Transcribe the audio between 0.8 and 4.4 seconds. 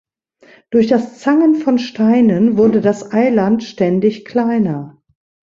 das Zangen von Steinen wurde das Eiland ständig